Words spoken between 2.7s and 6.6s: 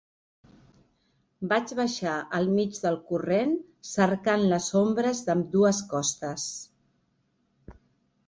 del corrent, cercant les ombres d'ambdues costes.